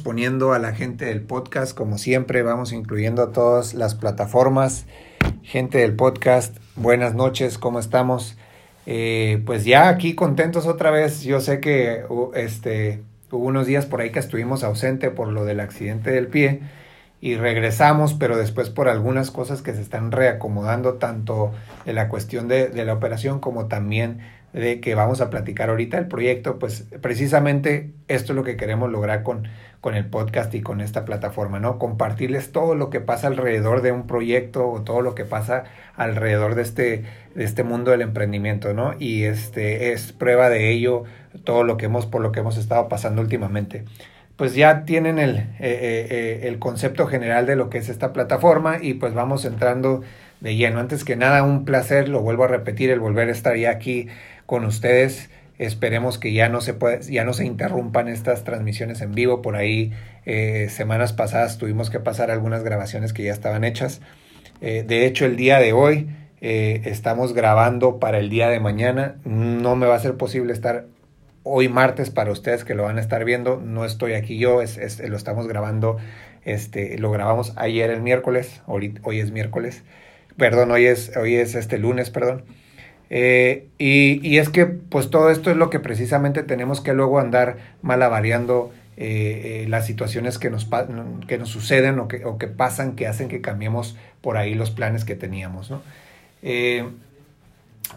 [0.00, 4.86] poniendo a la gente del podcast, como siempre, vamos incluyendo a todas las plataformas.
[5.42, 8.36] Gente del podcast, buenas noches, ¿cómo estamos?
[8.86, 11.22] Eh, pues ya aquí contentos otra vez.
[11.22, 15.60] Yo sé que este, hubo unos días por ahí que estuvimos ausente por lo del
[15.60, 16.60] accidente del pie
[17.20, 21.52] y regresamos, pero después por algunas cosas que se están reacomodando, tanto
[21.84, 24.20] en la cuestión de, de la operación como también
[24.52, 28.90] de que vamos a platicar ahorita el proyecto, pues precisamente esto es lo que queremos
[28.90, 29.48] lograr con,
[29.80, 31.78] con el podcast y con esta plataforma, ¿no?
[31.78, 35.64] Compartirles todo lo que pasa alrededor de un proyecto o todo lo que pasa
[35.96, 38.94] alrededor de este, de este mundo del emprendimiento, ¿no?
[38.98, 41.04] Y este es prueba de ello
[41.44, 43.84] todo lo que hemos, por lo que hemos estado pasando últimamente.
[44.36, 48.12] Pues ya tienen el, eh, eh, eh, el concepto general de lo que es esta
[48.12, 50.02] plataforma y pues vamos entrando
[50.40, 50.80] de lleno.
[50.80, 54.08] Antes que nada, un placer, lo vuelvo a repetir, el volver a estar ya aquí
[54.50, 55.30] con ustedes.
[55.58, 56.76] Esperemos que ya no se
[57.08, 59.42] ya no se interrumpan estas transmisiones en vivo.
[59.42, 59.92] Por ahí
[60.26, 64.00] eh, semanas pasadas tuvimos que pasar algunas grabaciones que ya estaban hechas.
[64.60, 66.08] Eh, de hecho, el día de hoy
[66.40, 69.18] eh, estamos grabando para el día de mañana.
[69.24, 70.86] No me va a ser posible estar
[71.44, 73.60] hoy martes para ustedes que lo van a estar viendo.
[73.64, 75.96] No estoy aquí yo, es, lo estamos grabando.
[76.44, 79.84] Este, lo grabamos ayer el miércoles, hoy, hoy es miércoles.
[80.36, 82.42] Perdón, hoy es, hoy es este lunes, perdón.
[83.12, 87.56] Eh, y, es que pues todo esto es lo que precisamente tenemos que luego andar
[87.82, 90.68] malavariando eh, eh, las situaciones que nos,
[91.26, 94.70] que nos suceden o que, o que pasan que hacen que cambiemos por ahí los
[94.70, 95.72] planes que teníamos.
[95.72, 95.82] ¿no?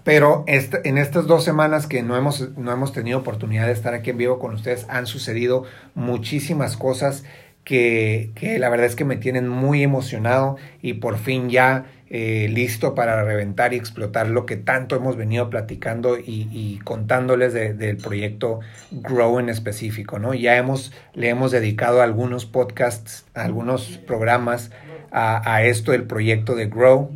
[0.03, 3.93] Pero este, en estas dos semanas que no hemos, no hemos tenido oportunidad de estar
[3.93, 7.23] aquí en vivo con ustedes han sucedido muchísimas cosas
[7.63, 12.47] que, que la verdad es que me tienen muy emocionado y por fin ya eh,
[12.47, 18.59] listo para reventar y explotar lo que tanto hemos venido platicando y, contándoles del proyecto
[18.91, 20.35] Grow en específico, ¿no?
[20.35, 24.69] Ya hemos, le hemos dedicado algunos podcasts, algunos programas
[25.11, 27.09] a, esto del proyecto de Grow.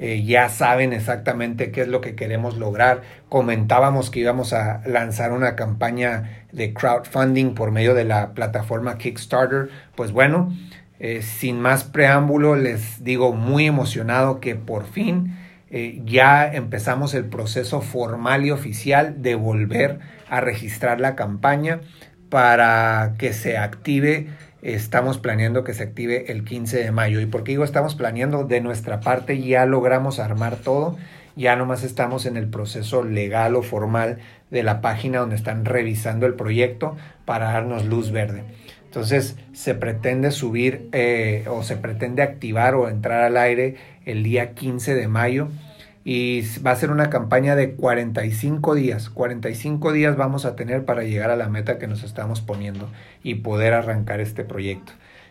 [0.00, 3.02] Eh, ya saben exactamente qué es lo que queremos lograr.
[3.28, 9.68] Comentábamos que íbamos a lanzar una campaña de crowdfunding por medio de la plataforma Kickstarter.
[9.94, 10.52] Pues bueno,
[11.00, 15.34] eh, sin más preámbulo, les digo muy emocionado que por fin
[15.70, 21.80] eh, ya empezamos el proceso formal y oficial de volver a registrar la campaña
[22.28, 24.28] para que se active.
[24.60, 27.18] Estamos planeando que se active el 15 de mayo.
[27.20, 28.44] ¿Y por qué digo estamos planeando?
[28.44, 30.98] De nuestra parte ya logramos armar todo.
[31.34, 34.18] Ya nomás estamos en el proceso legal o formal
[34.50, 38.44] de la página donde están revisando el proyecto para darnos luz verde.
[38.90, 44.56] Entonces se pretende subir eh, o se pretende activar o entrar al aire el día
[44.56, 45.46] 15 de mayo
[46.02, 49.08] y va a ser una campaña de 45 días.
[49.08, 52.90] 45 días vamos a tener para llegar a la meta que nos estamos poniendo
[53.22, 54.90] y poder arrancar este proyecto.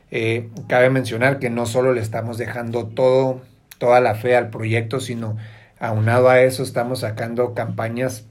[0.09, 3.41] Eh, cabe mencionar que no solo le estamos dejando todo,
[3.77, 5.35] toda la fe al proyecto, sino
[5.81, 8.25] aunado a eso estamos sacando campañas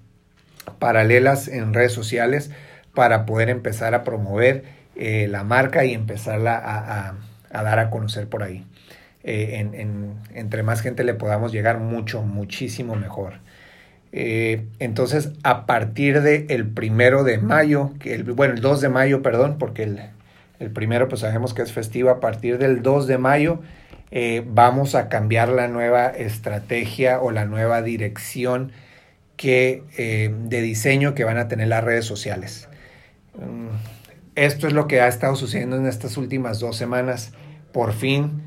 [0.79, 2.51] paralelas en redes sociales
[2.95, 6.57] para poder empezar a promover eh, la marca y empezarla
[7.53, 8.67] a, dar a conocer por ahí.
[9.23, 13.35] Eh, en, entre más gente le podamos llegar, mucho, muchísimo mejor.
[14.11, 18.89] Eh, entonces, a partir del el primero de mayo, que el, bueno, el 2 de
[18.89, 23.19] mayo, perdón, porque el, primero pues sabemos que es festivo, a partir del 2 de
[23.19, 23.63] mayo
[24.47, 28.73] vamos a cambiar la nueva estrategia o la nueva dirección
[29.37, 32.69] que, de diseño que van a tener las redes sociales.
[34.39, 37.33] Esto es lo que ha estado sucediendo en estas últimas dos semanas.
[37.73, 38.41] Por fin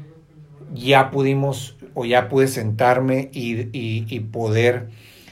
[0.73, 4.87] ya pudimos o ya pude sentarme y, poder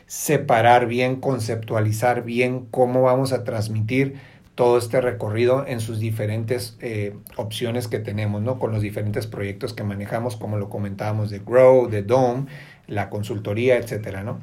[0.05, 4.15] separar bien, conceptualizar bien cómo vamos a transmitir
[4.55, 8.59] todo este recorrido en sus diferentes eh, opciones que tenemos, ¿no?
[8.59, 12.47] Con los diferentes proyectos que manejamos, como lo comentábamos de Grow, de Dome,
[12.85, 14.41] la consultoría, etcétera, ¿no?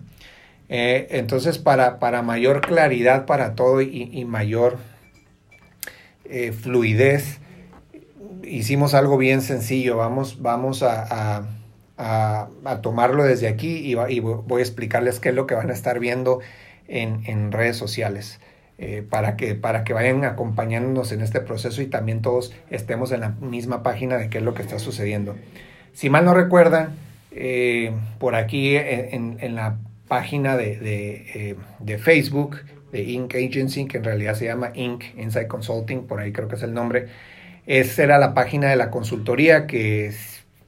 [0.70, 4.78] Eh, entonces, para, para mayor claridad para todo y, y mayor
[6.30, 7.38] eh, fluidez.
[8.44, 11.46] Hicimos algo bien sencillo, vamos, vamos a,
[12.82, 16.40] tomarlo desde aquí y, voy a explicarles qué es lo que van a estar viendo
[16.88, 18.40] en, redes sociales.
[18.78, 23.20] Eh, para, que, para que vayan acompañándonos en este proceso y también todos estemos en
[23.20, 25.34] la misma página de qué es lo que está sucediendo.
[25.94, 26.90] Si mal no recuerdan,
[27.30, 32.58] eh, por aquí en, la página de, de Facebook
[32.92, 33.34] de Inc.
[33.34, 35.04] Agency, que en realidad se llama Inc.
[35.16, 37.06] Inside Consulting, por ahí creo que es el nombre.
[37.66, 40.12] Esa era la página de la consultoría que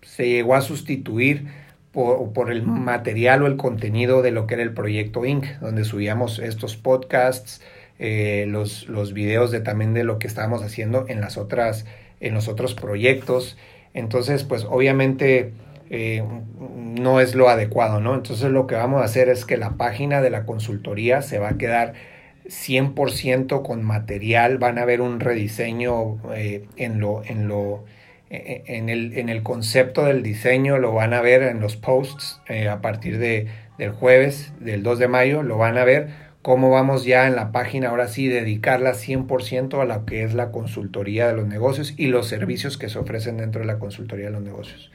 [0.02, 1.46] se llegó a sustituir
[1.92, 5.84] por, por, el material o el contenido de lo que era el proyecto Inc., donde
[5.84, 7.62] subíamos estos podcasts,
[7.98, 11.86] eh, los, los videos de también de lo que estábamos haciendo en las otras,
[12.20, 13.56] en los otros proyectos.
[13.94, 15.52] Entonces, pues obviamente
[15.90, 16.22] eh,
[16.98, 18.14] no es lo adecuado, ¿no?
[18.14, 21.50] Entonces lo que vamos a hacer es que la página de la consultoría se va
[21.50, 21.94] a quedar
[22.46, 27.84] 100% con material, van a ver un rediseño eh, en lo, en lo,
[28.30, 32.40] eh, en el, en el concepto del diseño, lo van a ver en los posts
[32.70, 33.48] a partir de,
[33.78, 36.08] del jueves, del 2 de mayo, lo van a ver
[36.42, 40.50] cómo vamos ya en la página, ahora sí, dedicarla 100% a lo que es la
[40.50, 44.32] consultoría de los negocios y los servicios que se ofrecen dentro de la consultoría de
[44.32, 44.90] los negocios.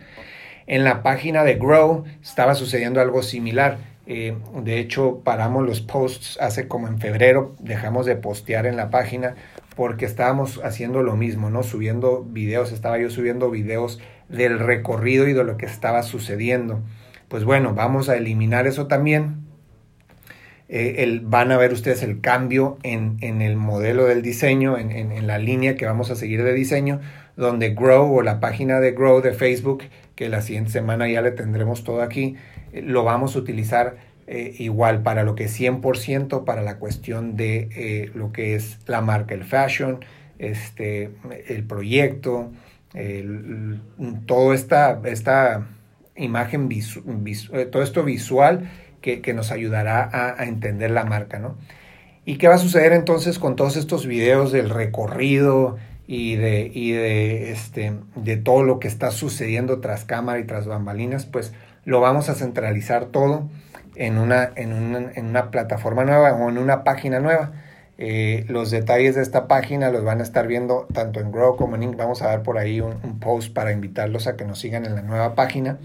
[0.68, 3.78] En la página de Grow estaba sucediendo algo similar.
[4.06, 8.90] Eh, de hecho, paramos los posts hace como en febrero, dejamos de postear en la
[8.90, 9.36] página
[9.76, 11.64] porque estábamos haciendo lo mismo, ¿no?
[11.64, 14.00] Subiendo videos, estaba yo subiendo videos
[14.30, 16.82] del recorrido y de lo que estaba sucediendo.
[17.28, 19.44] Pues bueno, vamos a eliminar eso también.
[20.70, 24.92] Eh, el, van a ver ustedes el cambio en, en el modelo del diseño, en,
[24.92, 27.00] en, la línea que vamos a seguir de diseño,
[27.36, 29.84] donde Grow o la página de Grow de Facebook
[30.16, 32.36] que la siguiente semana ya le tendremos todo aquí,
[32.72, 37.36] eh, lo vamos a utilizar eh, igual para lo que es 100% para la cuestión
[37.36, 40.04] de eh, lo que es la marca, el fashion,
[40.40, 41.12] este,
[41.48, 42.52] el proyecto,
[42.94, 43.82] el,
[44.26, 45.68] todo esta, esta
[46.16, 46.70] imagen,
[47.72, 48.70] todo esto visual
[49.02, 51.58] que, que nos ayudará a, a, entender la marca, ¿no?
[52.26, 55.78] ¿Y qué va a suceder entonces con todos estos videos del recorrido,
[56.08, 60.68] y de, y de, este, de todo lo que está sucediendo tras cámara y tras
[60.68, 61.54] bambalinas, pues
[61.86, 63.50] lo vamos a centralizar todo
[63.96, 67.52] en una, en en una plataforma nueva o en una página nueva.
[68.00, 71.76] Eh, los detalles de esta página los van a estar viendo tanto en Grow como
[71.76, 71.96] en Inc.
[71.96, 75.04] Vamos a dar por ahí un, post para invitarlos a que nos sigan en la
[75.04, 75.78] nueva página.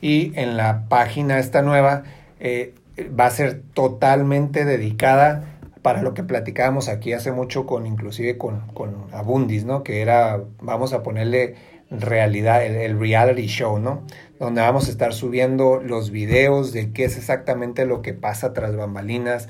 [0.00, 2.04] Y en la página esta nueva
[2.40, 2.74] eh,
[3.18, 5.44] va a ser totalmente dedicada
[5.82, 9.82] para lo que platicábamos aquí hace mucho con inclusive con, con Abundis, ¿no?
[9.82, 11.56] Que era, vamos a ponerle
[11.90, 14.02] realidad, el, reality show, ¿no?
[14.38, 18.74] Donde vamos a estar subiendo los videos de qué es exactamente lo que pasa tras
[18.76, 19.48] bambalinas.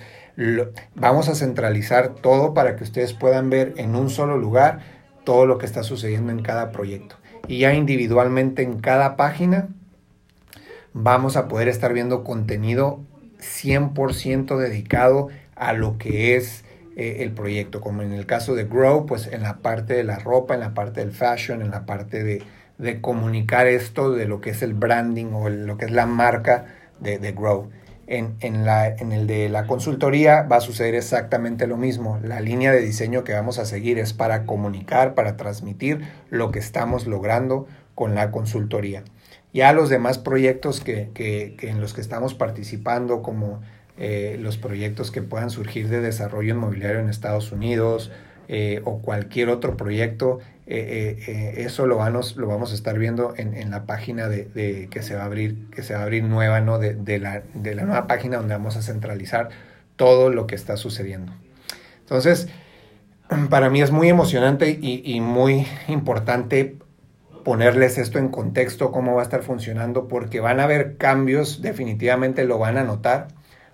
[0.94, 4.80] vamos a centralizar todo para que ustedes puedan ver en un solo lugar
[5.24, 7.16] todo lo que está sucediendo en cada proyecto.
[7.46, 9.68] Y ya individualmente en cada página
[10.92, 13.00] vamos a poder estar viendo contenido
[13.38, 15.28] 100% dedicado
[15.68, 16.64] a lo que es
[16.96, 20.18] eh, el proyecto, como en el caso de Grow, pues en la parte de la
[20.18, 22.42] ropa, en la parte del fashion, en la parte de,
[22.78, 26.66] de comunicar esto de lo que es el branding o lo que es la marca
[27.00, 27.70] de, de Grow.
[28.08, 32.18] En, en, la, en el de la consultoría va a suceder exactamente lo mismo.
[32.22, 36.58] La línea de diseño que vamos a seguir es para comunicar, para transmitir lo que
[36.58, 39.04] estamos logrando con la consultoría.
[39.54, 43.60] Ya los demás proyectos que, que, que en los que estamos participando, como
[44.04, 48.10] eh, los proyectos que puedan surgir de desarrollo inmobiliario en Estados Unidos
[48.48, 53.54] eh, o cualquier otro proyecto, eh, eso lo vamos, lo vamos a estar viendo en,
[53.54, 56.60] en la página de, que se va a abrir, que se va a abrir nueva,
[56.60, 56.80] ¿no?
[56.80, 59.50] De, de, la, de la nueva página donde vamos a centralizar
[59.94, 61.32] todo lo que está sucediendo.
[62.00, 62.48] Entonces,
[63.50, 66.76] para mí es muy emocionante y, y muy importante
[67.44, 72.44] ponerles esto en contexto, cómo va a estar funcionando, porque van a haber cambios, definitivamente
[72.44, 73.28] lo van a notar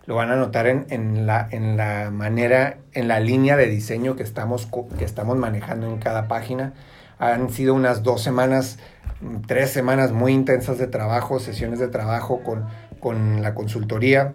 [0.09, 4.17] lo van a notar en, en, la, en la manera, en la línea de diseño
[4.17, 4.67] que estamos,
[4.99, 6.73] que estamos manejando en cada página.
[7.19, 8.79] Han sido unas dos semanas,
[9.47, 12.65] tres semanas muy intensas de trabajo, sesiones de trabajo con,
[13.01, 14.33] con la consultoría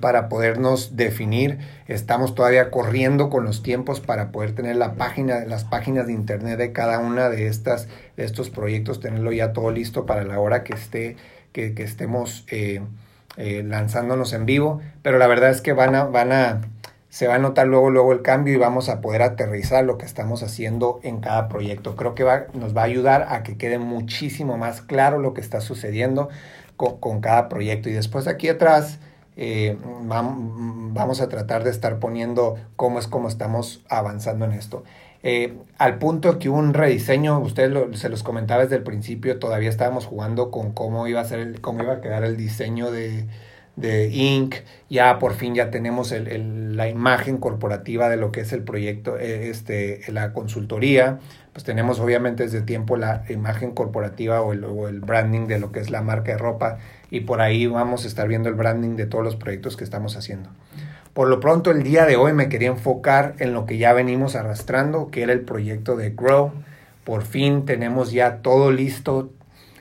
[0.00, 1.58] para podernos definir.
[1.86, 6.58] Estamos todavía corriendo con los tiempos para poder tener la página, las páginas de internet
[6.58, 10.74] de cada una de estas, estos proyectos, tenerlo ya todo listo para la hora que
[10.74, 11.16] esté,
[11.52, 12.80] que, que estemos eh,
[13.36, 16.60] eh, lanzándonos en vivo, pero la verdad es que van a, van a,
[17.08, 20.06] se va a notar luego, luego el cambio y vamos a poder aterrizar lo que
[20.06, 21.96] estamos haciendo en cada proyecto.
[21.96, 25.40] Creo que va, nos va a ayudar a que quede muchísimo más claro lo que
[25.40, 26.28] está sucediendo
[26.76, 27.88] con, cada proyecto.
[27.88, 28.98] Y después aquí atrás
[29.36, 34.84] eh, vamos a tratar de estar poniendo cómo es como estamos avanzando en esto.
[35.22, 40.06] Eh, al punto que un rediseño, ustedes se los comentaba desde el principio, todavía estábamos
[40.06, 43.26] jugando con cómo iba a ser, cómo iba a quedar el diseño de,
[43.76, 44.56] de Inc.
[44.88, 49.18] Ya por fin ya tenemos el, la imagen corporativa de lo que es el proyecto,
[49.18, 51.18] eh, este, la consultoría.
[51.52, 55.72] Pues tenemos obviamente desde tiempo la imagen corporativa o el, o el branding de lo
[55.72, 56.78] que es la marca de ropa
[57.10, 60.16] y por ahí vamos a estar viendo el branding de todos los proyectos que estamos
[60.16, 60.50] haciendo.
[61.12, 64.36] Por lo pronto, el día de hoy me quería enfocar en lo que ya venimos
[64.36, 66.52] arrastrando, que era el proyecto de Grow.
[67.02, 69.32] Por fin tenemos ya todo listo.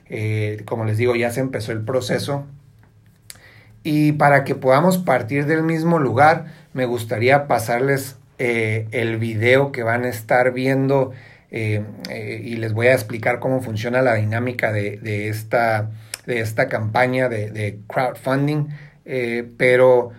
[0.09, 2.47] Eh, como les digo, ya se empezó el proceso.
[3.83, 9.83] Y para que podamos partir del mismo lugar, me gustaría pasarles eh, el video que
[9.83, 11.11] van a estar viendo
[11.51, 11.83] eh,
[12.43, 15.91] y les voy a explicar cómo funciona la dinámica de, de esta,
[16.25, 18.67] de esta campaña de, de crowdfunding,
[19.57, 20.11] pero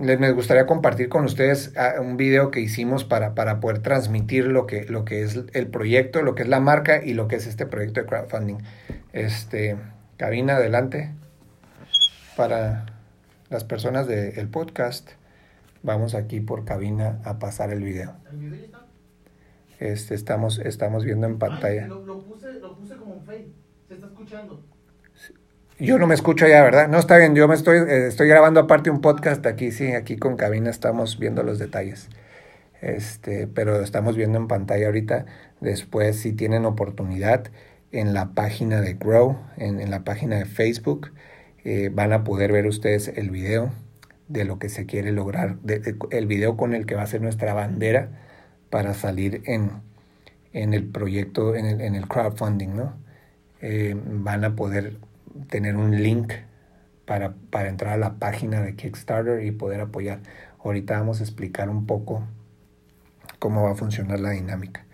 [0.00, 4.46] les me gustaría compartir con ustedes ah, un video que hicimos para, para poder transmitir
[4.46, 7.36] lo que, lo que es el proyecto, lo que es la marca y lo que
[7.36, 8.58] es este proyecto de crowdfunding.
[9.12, 9.76] Este,
[10.16, 11.12] cabina adelante
[12.36, 12.86] para
[13.50, 15.10] las personas del podcast.
[15.82, 18.14] Vamos aquí por cabina a pasar el video.
[18.30, 18.86] ¿El video ya está?
[19.80, 21.88] Este, estamos, estamos viendo en pantalla.
[21.88, 23.48] lo, puse, lo puse como fade.
[23.88, 24.62] Se está escuchando.
[25.84, 26.88] Yo no me escucho ya, ¿verdad?
[26.88, 30.16] No, está bien, yo me estoy, eh, estoy grabando aparte un podcast aquí, sí, aquí
[30.16, 32.08] con cabina estamos viendo los detalles.
[32.80, 35.26] Este, pero estamos viendo en pantalla ahorita.
[35.60, 37.50] Después, si tienen oportunidad,
[37.92, 41.12] en la página de Grow, en, la página de Facebook,
[41.64, 43.70] eh, van a poder ver ustedes el video
[44.28, 45.56] de lo que se quiere lograr,
[46.10, 48.08] el video con el que va a ser nuestra bandera
[48.68, 49.70] para salir en,
[50.52, 52.94] en el proyecto, en el, en el crowdfunding, ¿no?
[53.60, 54.96] Eh, van a poder
[55.48, 56.32] tener un link
[57.04, 60.20] para, para entrar a la página de Kickstarter y poder apoyar.
[60.62, 62.24] Ahorita vamos a explicar un poco
[63.38, 64.84] cómo va a funcionar la dinámica.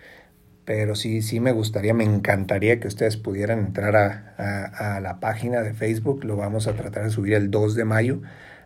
[0.65, 5.63] Pero sí, sí me gustaría, me encantaría que ustedes pudieran entrar a, a, la página
[5.63, 6.25] de Facebook.
[6.25, 8.21] Lo vamos a tratar de subir el 2 de mayo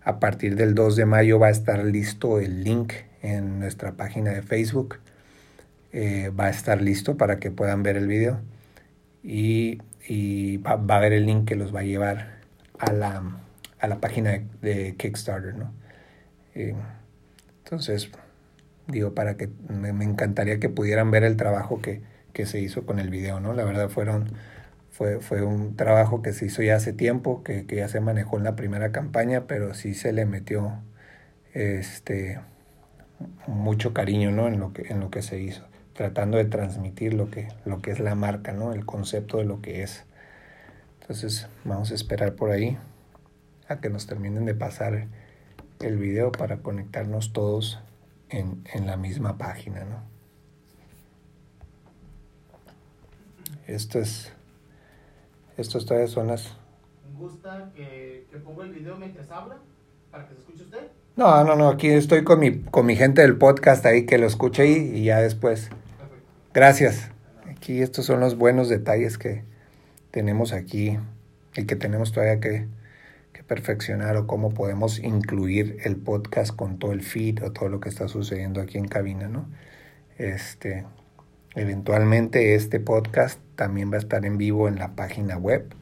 [0.05, 4.33] a partir del 2 de mayo va a estar listo el link en nuestra página
[4.33, 4.99] de Facebook.
[5.93, 8.39] Eh, va a estar listo para que puedan ver el video.
[9.23, 12.41] Y, va, a haber el link que los va a llevar
[12.79, 13.23] a la,
[13.79, 15.55] a la página de, Kickstarter.
[15.55, 15.73] ¿no?
[16.55, 16.75] Eh,
[17.65, 18.11] entonces,
[18.87, 22.99] digo, para que me, encantaría que pudieran ver el trabajo que, que se hizo con
[22.99, 23.41] el video.
[23.41, 23.53] ¿no?
[23.55, 24.33] La verdad fueron
[24.95, 28.39] fue, fue un trabajo que se hizo ya hace tiempo, que, que, ya se manejó
[28.39, 30.73] en la primera campaña, pero sí se le metió
[31.53, 32.39] este,
[33.49, 34.47] mucho cariño ¿no?
[34.47, 37.91] en, lo que, en lo que se hizo, tratando de transmitir lo que, lo que
[37.91, 38.73] es la marca, ¿no?
[38.73, 40.05] el concepto de lo que es.
[41.01, 42.79] Entonces vamos a esperar por ahí
[43.69, 45.07] a que nos terminen de pasar
[45.81, 47.81] el video para conectarnos todos
[48.29, 49.85] en, en la misma página.
[49.85, 50.03] ¿no?
[53.67, 54.33] Esto es
[55.57, 56.53] estos tres son las...
[57.17, 59.59] ¿Gusta que, que ponga el video mientras habla?
[60.11, 60.89] ¿Para que se escuche usted?
[61.15, 64.27] No, no, no, aquí estoy con mi, con mi gente del podcast ahí que lo
[64.27, 65.71] escuche y ya después.
[66.55, 67.11] Gracias.
[67.51, 69.45] Aquí estos son los buenos detalles que
[70.11, 70.99] tenemos aquí
[71.57, 72.67] y que tenemos todavía que,
[73.33, 77.81] que perfeccionar o cómo podemos incluir el podcast con todo el feed o todo lo
[77.81, 79.47] que está sucediendo aquí en cabina, ¿no?
[80.17, 80.85] Este,
[81.57, 85.73] Eventualmente este podcast también va a estar en vivo en la página web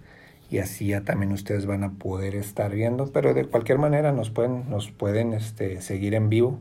[0.50, 4.29] y así ya también ustedes van a poder estar viendo, pero de cualquier manera nos
[4.29, 6.61] pueden, nos pueden este, seguir en vivo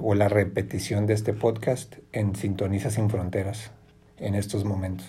[0.00, 3.70] o la repetición de este podcast en Sintoniza sin Fronteras
[4.18, 5.06] en estos momentos.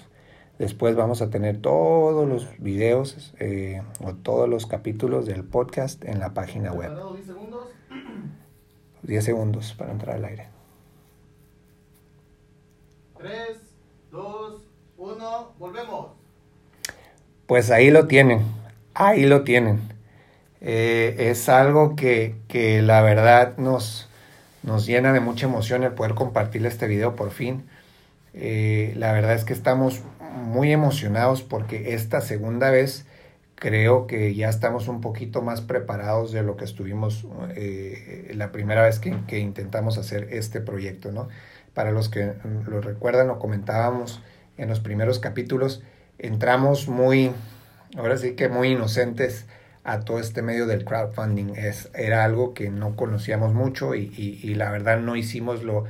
[0.59, 6.19] Después vamos a tener todos los videos eh, o todos los capítulos del podcast en
[6.19, 6.91] la página web.
[7.13, 7.67] 10 segundos?
[9.03, 10.47] 10 segundos para entrar al aire.
[13.17, 13.57] 3,
[14.11, 14.61] 2,
[14.97, 16.07] 1, volvemos.
[17.45, 18.41] Pues ahí lo tienen,
[18.93, 19.79] ahí lo tienen.
[20.59, 24.06] Eh, es algo que, que, la verdad nos,
[24.67, 27.63] nos llena de mucha emoción el poder compartir este video por fin.
[28.33, 33.05] Eh, la verdad es que estamos muy emocionados porque esta segunda vez
[33.55, 38.83] creo que ya estamos un poquito más preparados de lo que estuvimos eh, la primera
[38.83, 41.29] vez que, que, intentamos hacer este proyecto, ¿no?
[41.73, 42.33] Para los que
[42.67, 44.21] lo recuerdan, lo comentábamos
[44.57, 45.81] en los primeros capítulos,
[46.19, 47.31] entramos muy,
[47.95, 49.45] ahora sí que muy inocentes
[49.87, 51.55] a todo este medio del crowdfunding.
[51.55, 54.11] Es, era algo que no conocíamos mucho y,
[54.43, 55.85] y, la verdad no hicimos lo,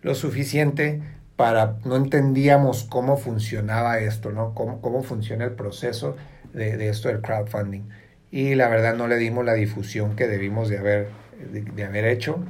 [0.00, 1.02] lo suficiente
[1.36, 4.54] para, no entendíamos cómo funcionaba esto, ¿no?
[4.54, 6.16] Cómo, cómo funciona el proceso
[6.54, 7.82] de, de, esto del crowdfunding.
[8.30, 11.08] Y la verdad no le dimos la difusión que debimos de haber,
[11.52, 12.42] de haber hecho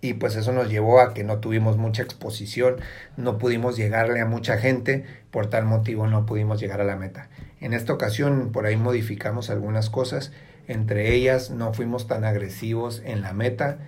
[0.00, 2.76] y pues eso nos llevó a que no tuvimos mucha exposición,
[3.16, 7.28] no pudimos llegarle a mucha gente, por tal motivo no pudimos llegar a la meta.
[7.60, 10.32] En esta ocasión por ahí modificamos algunas cosas,
[10.66, 13.78] entre ellas no fuimos tan agresivos en la meta,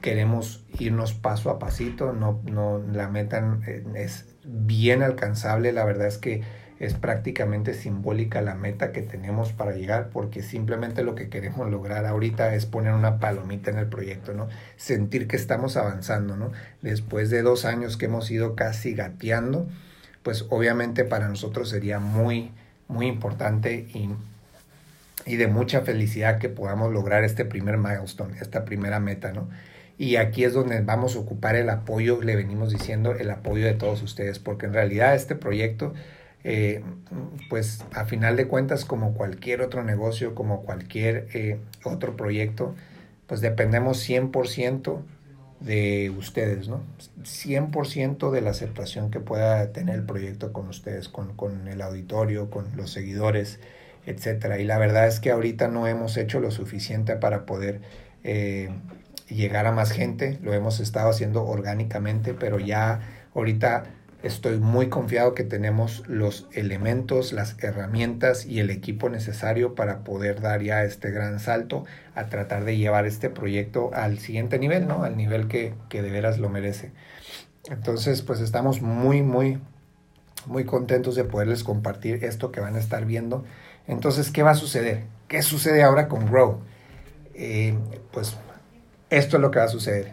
[0.00, 3.58] queremos irnos paso a pasito, no, no, la meta
[3.94, 6.42] es bien alcanzable, la verdad es que
[6.80, 12.06] es prácticamente simbólica la meta que tenemos para llegar, porque simplemente lo que queremos lograr
[12.06, 14.48] ahorita es poner una palomita en el proyecto, ¿no?
[14.76, 16.52] Sentir que estamos avanzando, ¿no?
[16.80, 19.68] Después de dos años que hemos ido casi gateando,
[20.22, 22.50] pues obviamente para nosotros sería muy,
[22.90, 24.10] muy importante y,
[25.24, 29.48] y de mucha felicidad que podamos lograr este primer milestone, esta primera meta, ¿no?
[29.96, 33.74] Y aquí es donde vamos a ocupar el apoyo, le venimos diciendo, el apoyo de
[33.74, 35.92] todos ustedes, porque en realidad este proyecto,
[36.42, 36.82] eh,
[37.50, 42.74] pues a final de cuentas, como cualquier otro negocio, como cualquier eh, otro proyecto,
[43.26, 45.02] pues dependemos 100%
[45.60, 46.82] de ustedes, ¿no?
[47.22, 52.50] 100% de la aceptación que pueda tener el proyecto con ustedes, con, con el auditorio,
[52.50, 53.60] con los seguidores,
[54.06, 54.58] etcétera.
[54.58, 57.82] Y la verdad es que ahorita no hemos hecho lo suficiente para poder
[58.24, 58.70] eh,
[59.28, 63.00] llegar a más gente, lo hemos estado haciendo orgánicamente, pero ya
[63.34, 63.84] ahorita
[64.22, 70.40] estoy muy confiado que tenemos los elementos, las herramientas y el equipo necesario para poder
[70.40, 71.84] dar ya este gran salto
[72.14, 75.04] a tratar de llevar este proyecto al siguiente nivel, ¿no?
[75.04, 76.92] Al nivel que, que de veras lo merece.
[77.68, 79.58] Entonces, pues estamos muy, muy,
[80.46, 83.44] muy contentos de poderles compartir esto que van a estar viendo.
[83.86, 85.04] Entonces, ¿qué va a suceder?
[85.28, 86.60] ¿Qué sucede ahora con Grow?
[87.34, 87.76] Eh,
[88.12, 88.36] pues
[89.10, 90.12] esto es lo que va a suceder.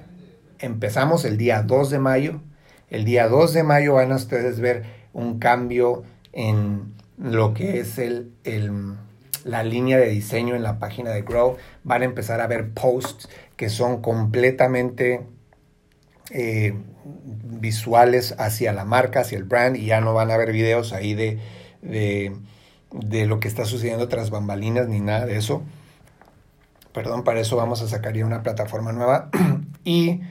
[0.60, 2.42] Empezamos el día 2 de mayo.
[2.90, 6.04] El día 2 de mayo van a ustedes ver un cambio
[6.34, 8.32] en lo que es el,
[9.44, 11.58] la línea de diseño en la página de Grow.
[11.84, 15.26] Van a empezar a ver posts que son completamente
[16.32, 20.94] eh, visuales hacia la marca, hacia el brand, y ya no van a ver videos
[20.94, 21.40] ahí de,
[21.82, 22.36] de,
[22.92, 25.64] de lo que está sucediendo tras bambalinas ni nada de eso
[26.98, 29.30] perdón, para eso vamos a sacar ya una plataforma nueva.
[29.84, 30.22] y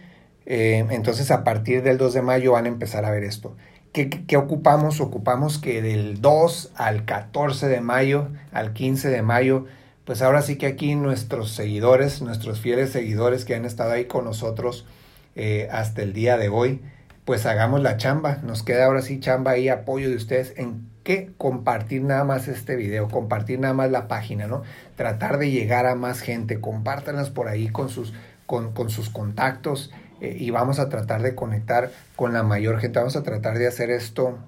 [0.47, 3.57] eh, entonces a partir del 2 de mayo van a empezar a ver esto.
[3.93, 5.01] ¿Qué, ¿Qué, ocupamos?
[5.01, 9.67] Ocupamos que del 2 al 14 de mayo, al 15 de mayo,
[10.05, 14.25] pues ahora sí que aquí nuestros seguidores, nuestros fieles seguidores que han estado ahí con
[14.25, 14.87] nosotros
[15.35, 16.81] eh, hasta el día de hoy,
[17.25, 18.39] pues hagamos la chamba.
[18.45, 22.77] Nos queda ahora sí chamba y apoyo de ustedes en que compartir nada más este
[22.77, 24.63] video, compartir nada más la página, ¿no?
[24.95, 28.13] Tratar de llegar a más gente, compártanlas por ahí con sus,
[28.47, 32.99] con, con sus contactos eh, y vamos a tratar de conectar con la mayor gente,
[32.99, 34.39] vamos a tratar de hacer esto,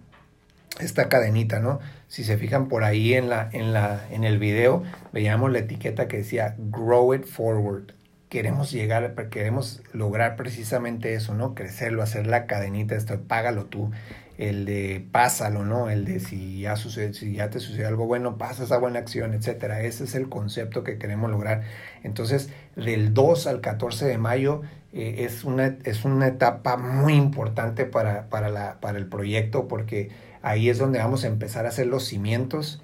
[0.81, 1.81] esta cadenita, ¿no?
[2.09, 6.09] Si se fijan por ahí en, la, en, la, en el video, veíamos la etiqueta
[6.09, 7.93] que decía Grow It Forward.
[8.29, 11.55] Queremos llegar, queremos lograr precisamente eso, ¿no?
[11.55, 13.91] Crecerlo, hacer la cadenita, esto, págalo tú
[14.39, 15.91] el de pásalo, ¿no?
[15.91, 19.35] El de si ya, sucede, si ya te sucede algo bueno, pasa esa buena acción,
[19.35, 19.83] etcétera.
[19.83, 21.65] Ese es el concepto que queremos lograr.
[22.05, 27.85] Entonces, del 2 al 14 de mayo eh, es, una, es una etapa muy importante
[27.85, 30.11] para, para, la, para el proyecto porque
[30.43, 32.83] ahí es donde vamos a empezar a hacer los cimientos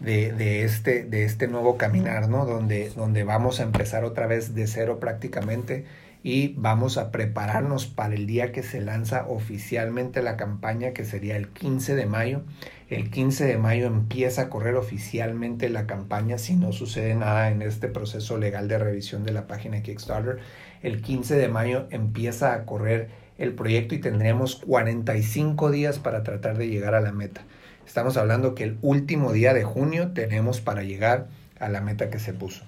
[0.00, 2.44] de, de, este, de este nuevo caminar, ¿no?
[2.46, 5.84] Donde, donde vamos a empezar otra vez de cero prácticamente
[6.24, 11.36] y vamos a prepararnos para el día que se lanza oficialmente la campaña, que sería
[11.36, 12.42] el 15 de mayo.
[12.88, 17.62] El 15 de mayo empieza a correr oficialmente la campaña si no sucede nada en
[17.62, 20.38] este proceso legal de revisión de la página Kickstarter.
[20.82, 26.58] El 15 de mayo empieza a correr el proyecto y tendremos 45 días para tratar
[26.58, 27.42] de llegar a la meta.
[27.86, 32.18] Estamos hablando que el último día de junio tenemos para llegar a la meta que
[32.18, 32.62] se puso.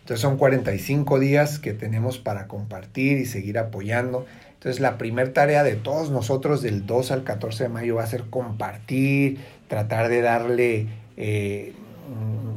[0.00, 4.24] Entonces son 45 días que tenemos para compartir y seguir apoyando.
[4.54, 8.06] Entonces la primera tarea de todos nosotros del 2 al 14 de mayo va a
[8.06, 11.74] ser compartir, tratar de darle eh,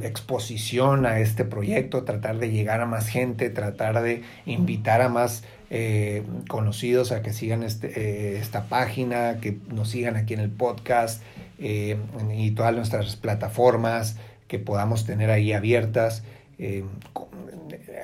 [0.02, 5.44] exposición a este proyecto, tratar de llegar a más gente, tratar de invitar a más
[5.70, 10.50] eh, conocidos a que sigan este, eh, esta página, que nos sigan aquí en el
[10.50, 11.22] podcast
[11.58, 14.16] y todas nuestras plataformas
[14.48, 16.24] que podamos tener ahí abiertas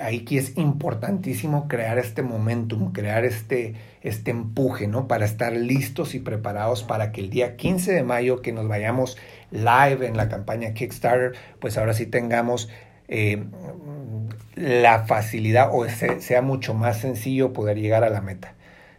[0.00, 5.08] aquí es importantísimo crear este momentum, crear este, este empuje, ¿no?
[5.08, 9.16] Para estar listos y preparados para que el día 15 de mayo que nos vayamos
[9.50, 12.68] live en la campaña Kickstarter, pues ahora sí tengamos
[13.08, 13.44] eh,
[14.54, 18.54] la facilidad o sea mucho más sencillo poder llegar a la meta.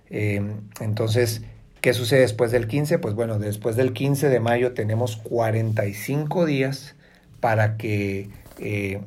[0.10, 0.42] Eh,
[0.80, 1.44] entonces,
[1.82, 3.00] ¿qué sucede después del 15?
[3.00, 6.96] Pues bueno, después del 15 de mayo tenemos 45 días
[7.40, 8.30] para que...
[8.60, 9.02] Eh,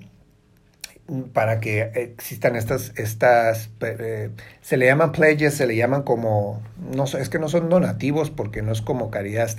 [1.33, 6.63] para que existan estas, estas eh, se le llaman pledges, se le llaman como,
[6.95, 9.51] no es que no son donativos porque no es como caridad,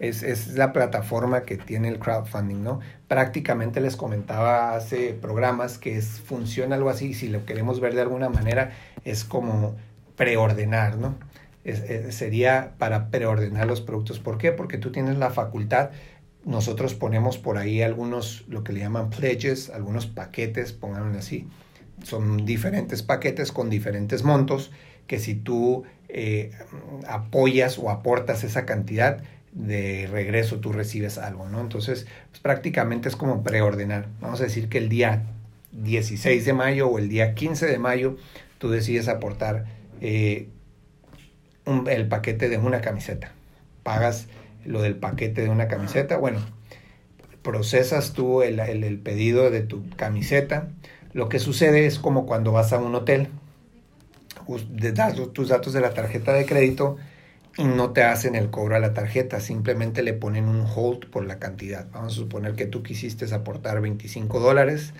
[0.00, 2.80] es, es la plataforma que tiene el crowdfunding, ¿no?
[3.08, 8.02] Prácticamente les comentaba hace programas que es, funciona algo así, si lo queremos ver de
[8.02, 8.72] alguna manera,
[9.04, 9.76] es como
[10.16, 11.16] preordenar, ¿no?
[12.10, 14.18] sería para preordenar los productos.
[14.18, 14.50] ¿Por qué?
[14.50, 15.90] Porque tú tienes la facultad
[16.44, 21.46] nosotros ponemos por ahí algunos, lo que le llaman pledges, algunos paquetes, pongámoslo así.
[22.02, 24.72] Son diferentes paquetes con diferentes montos
[25.06, 26.50] que si tú eh,
[27.06, 31.60] apoyas o aportas esa cantidad, de regreso tú recibes algo, ¿no?
[31.60, 34.08] Entonces, pues, prácticamente es como preordenar.
[34.20, 35.24] Vamos a decir que el día
[35.72, 38.16] 16 de mayo o el día 15 de mayo
[38.58, 39.66] tú decides aportar
[40.00, 40.48] eh,
[41.86, 43.32] el paquete de una camiseta.
[43.82, 44.26] Pagas
[44.64, 46.16] lo del paquete de una camiseta.
[46.16, 46.40] Bueno,
[47.42, 50.68] procesas tú el, el, pedido de tu camiseta.
[51.12, 53.28] Lo que sucede es como cuando vas a un hotel,
[54.94, 56.96] das tus datos de la tarjeta de crédito
[57.56, 61.24] y no te hacen el cobro a la tarjeta, simplemente le ponen un hold por
[61.26, 61.86] la cantidad.
[61.92, 64.94] Vamos a suponer que tú quisiste aportar 25 dólares,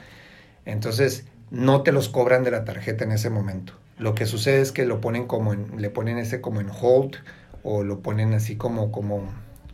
[0.67, 3.75] entonces no te los cobran de la tarjeta en ese momento.
[3.99, 7.17] Lo que sucede es que lo ponen como en, le ponen ese como en hold
[7.63, 9.31] o lo ponen así como, como,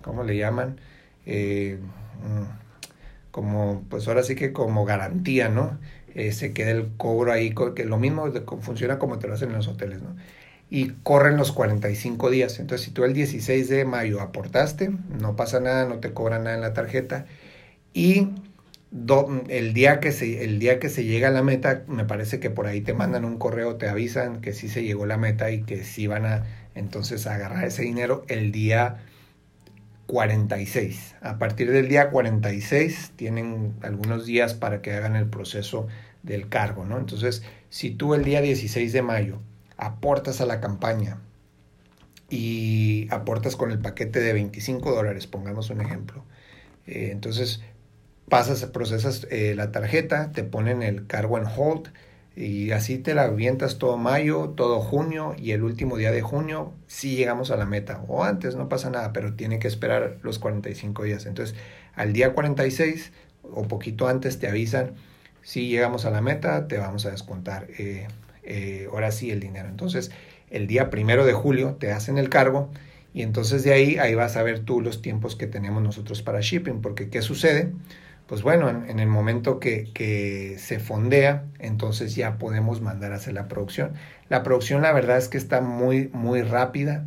[0.09, 0.81] ¿cómo le llaman?
[1.27, 1.79] Eh,
[2.23, 5.79] mm, como, pues ahora sí que como garantía, ¿no?
[6.33, 8.27] Se queda el cobro ahí, que lo mismo
[8.61, 10.16] funciona como te lo hacen en los hoteles, ¿no?
[10.71, 12.59] y corren los 45 días.
[12.59, 14.90] Entonces, si tú el 16 de mayo aportaste,
[15.21, 17.27] no pasa nada, no te cobran nada en la tarjeta.
[17.94, 18.29] Y
[19.49, 22.51] el, día que se, el día que se llega a la meta, me parece que
[22.51, 25.62] por ahí te mandan un correo, te avisan que sí se llegó la meta y
[25.62, 26.44] que sí van a
[26.75, 28.99] entonces agarrar ese dinero el día
[30.09, 31.16] 46.
[31.21, 35.87] A partir del día 46 tienen algunos días para que hagan el proceso
[36.23, 36.99] del cargo, ¿no?
[36.99, 39.38] Entonces, si tú el día 16 de mayo
[39.77, 41.21] aportas a la campaña
[42.31, 46.25] y aportas con el paquete de 25 dólares, pongamos un ejemplo.
[46.87, 47.61] Eh, entonces
[48.31, 51.90] pasas, procesas eh, la tarjeta, te ponen el cargo en hold
[52.40, 56.72] y así te la avientas todo mayo, todo junio y el último día de junio
[56.87, 58.05] si llegamos a la meta.
[58.07, 61.27] O antes no pasa nada, pero tiene que esperar los 45 días.
[61.27, 61.57] Entonces
[61.96, 64.94] al día 46 o poquito antes te avisan
[65.42, 67.66] si llegamos a la meta, te vamos a descontar.
[67.77, 68.07] Eh,
[68.44, 69.68] eh, ahora sí el dinero.
[69.68, 70.12] Entonces,
[70.51, 72.70] el día primero de julio te hacen el cargo
[73.12, 76.40] y entonces de ahí, ahí vas a ver tú los tiempos que tenemos nosotros para
[76.40, 77.72] shipping, porque ¿qué sucede?
[78.29, 83.35] Pues bueno, en, el momento que, que, se fondea, entonces ya podemos mandar a hacer
[83.35, 83.95] la producción.
[84.29, 87.07] La producción la verdad es que está muy, muy rápida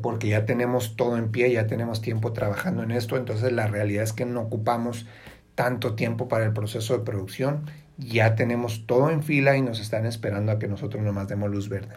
[0.00, 4.04] porque ya tenemos todo en pie, ya tenemos tiempo trabajando en esto, entonces la realidad
[4.04, 5.06] es que no ocupamos
[5.54, 10.06] tanto tiempo para el proceso de producción ya tenemos todo en fila y nos están
[10.06, 11.94] esperando a que nosotros nomás demos luz verde.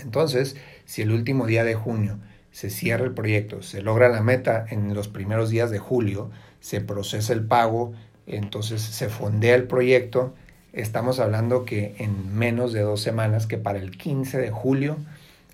[0.00, 2.18] Entonces, si el último día de junio
[2.50, 6.30] se cierra el proyecto, se logra la meta en los primeros días de julio,
[6.66, 7.92] se procesa el pago,
[8.26, 10.34] entonces se fondea el proyecto,
[10.72, 14.96] estamos hablando que en menos de dos semanas, que para el 15 de julio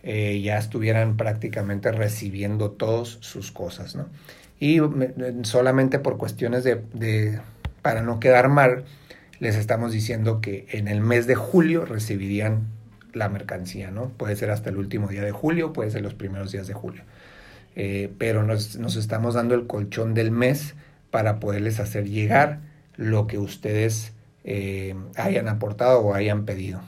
[0.05, 4.07] eh, ya estuvieran prácticamente recibiendo todas sus cosas, ¿no?
[4.59, 4.81] Y
[5.43, 7.41] solamente por cuestiones de, de
[7.83, 8.85] para no quedar mal,
[9.39, 12.69] les estamos diciendo que en el mes de julio recibirían
[13.13, 14.09] la mercancía, ¿no?
[14.09, 17.03] Puede ser hasta el último día de julio, puede ser los primeros días de julio.
[17.77, 20.75] Eh, pero nos, estamos dando el colchón del mes
[21.13, 22.61] para poderles hacer llegar
[22.97, 26.81] lo que ustedes eh, hayan aportado o hayan pedido.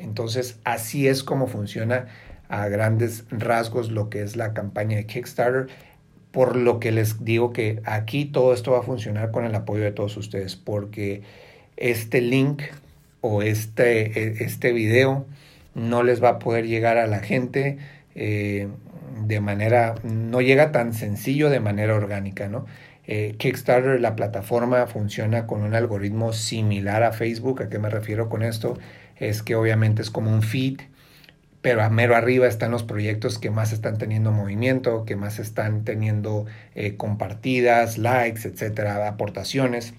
[0.00, 2.06] Entonces, así es como funciona
[2.48, 5.68] a grandes rasgos lo que es la campaña de Kickstarter.
[6.32, 9.84] Por lo que les digo que aquí todo esto va a funcionar con el apoyo
[9.84, 11.22] de todos ustedes, porque
[11.76, 12.62] este link
[13.20, 15.26] o este, e, este video
[15.74, 17.78] no les va a poder llegar a la gente
[18.14, 18.68] eh,
[19.26, 22.66] de manera, no llega tan sencillo de manera orgánica, ¿no?
[23.10, 27.62] Eh, Kickstarter, la plataforma, funciona con un algoritmo similar a Facebook.
[27.62, 28.78] ¿A qué me refiero con esto?
[29.16, 30.80] Es que obviamente es como un feed,
[31.62, 35.84] pero a mero arriba están los proyectos que más están teniendo movimiento, que más están
[35.84, 36.44] teniendo
[36.74, 39.94] eh, compartidas, likes, etcétera, aportaciones.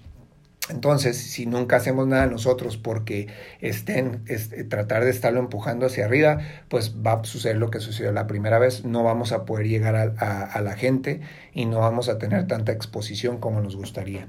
[0.70, 3.28] Entonces, si nunca hacemos nada nosotros porque
[3.60, 4.24] estén,
[4.68, 8.58] tratar de estarlo empujando hacia arriba, pues va a suceder lo que sucedió la primera
[8.58, 8.84] vez.
[8.84, 11.20] No vamos a poder llegar a, la gente
[11.52, 14.28] y no vamos a tener tanta exposición como nos gustaría.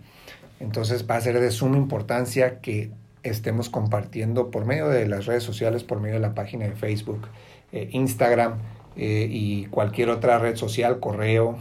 [0.60, 2.92] Entonces, va a ser de suma importancia que
[3.24, 7.28] estemos compartiendo por medio de las redes sociales, por medio de la página de Facebook,
[7.72, 8.60] eh, Instagram
[8.96, 11.58] eh, y cualquier otra red social, correo,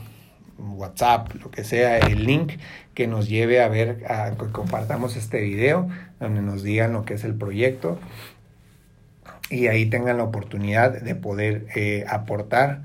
[0.61, 2.55] WhatsApp, lo que sea, el link
[2.95, 7.15] que nos lleve a ver, a que compartamos este video, donde nos digan lo que
[7.15, 7.99] es el proyecto
[9.51, 12.83] y ahí tengan la oportunidad de poder eh, aportar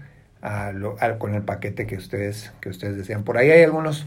[1.17, 3.23] con el paquete que ustedes, que ustedes desean.
[3.23, 4.05] Por ahí hay algunos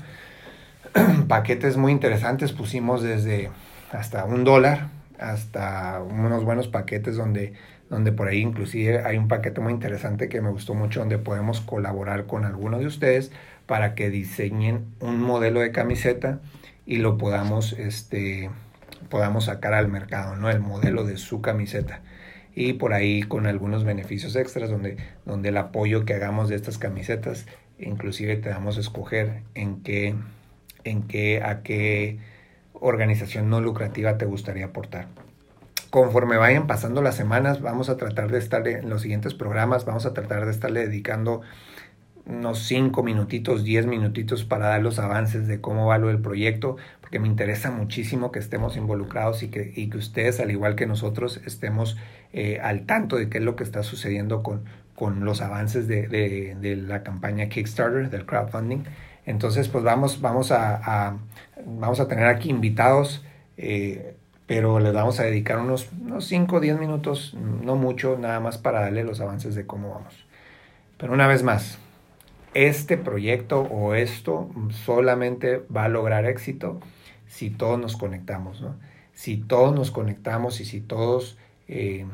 [1.28, 3.50] paquetes muy interesantes, pusimos desde
[3.90, 7.54] hasta un dólar hasta unos buenos paquetes donde
[7.90, 11.60] donde por ahí inclusive hay un paquete muy interesante que me gustó mucho donde podemos
[11.60, 13.32] colaborar con alguno de ustedes
[13.68, 16.40] para que diseñen un modelo de camiseta
[16.86, 18.50] y lo podamos, este,
[19.10, 20.48] podamos sacar al mercado, ¿no?
[20.48, 22.00] El modelo de su camiseta.
[22.54, 26.78] Y por ahí con algunos beneficios extras donde, donde el apoyo que hagamos de estas
[26.78, 27.44] camisetas,
[27.78, 30.14] inclusive te damos a escoger en qué,
[30.84, 32.18] en qué, a qué
[32.72, 35.08] organización no lucrativa te gustaría aportar.
[35.90, 40.06] conforme vayan pasando las semanas, vamos a tratar de estar en los siguientes programas, vamos
[40.06, 41.42] a tratar de estarle dedicando
[42.28, 46.76] unos 5 minutitos, 10 minutitos para dar los avances de cómo va lo del proyecto,
[47.00, 50.86] porque me interesa muchísimo que estemos involucrados y que, y que ustedes, al igual que
[50.86, 51.96] nosotros, estemos
[52.32, 54.64] eh, al tanto de qué es lo que está sucediendo con,
[54.94, 58.84] con los avances de, de, la campaña Kickstarter, del crowdfunding.
[59.24, 60.76] Entonces, pues vamos, vamos, a,
[61.08, 61.16] a
[61.64, 63.24] vamos a tener aquí invitados.
[63.56, 64.14] Eh,
[64.46, 68.56] pero les vamos a dedicar unos, unos 5 o 10 minutos, no mucho, nada más
[68.56, 70.24] para darle los avances de cómo vamos.
[70.96, 71.78] Pero una vez más,
[72.54, 74.50] este proyecto o esto
[74.84, 76.80] solamente va a lograr éxito
[77.26, 78.76] si todos nos conectamos, ¿no?
[79.12, 82.06] Si todos nos conectamos y si todos eh,